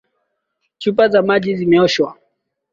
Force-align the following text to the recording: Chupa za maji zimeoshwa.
Chupa 0.77 1.09
za 1.09 1.21
maji 1.21 1.55
zimeoshwa. 1.55 2.17